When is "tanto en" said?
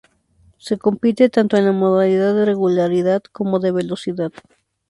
1.29-1.65